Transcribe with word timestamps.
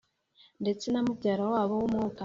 ndetse 0.61 0.85
na 0.89 1.01
mubyara 1.05 1.43
wabo 1.53 1.73
w’umwaka 1.81 2.19